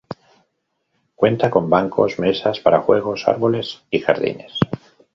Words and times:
Cuenta 1.13 1.51
con 1.51 1.69
bancos, 1.69 2.17
mesas 2.17 2.59
para 2.59 2.81
juegos, 2.81 3.27
árboles 3.27 3.83
y 3.91 3.99
jardines. 3.99 4.51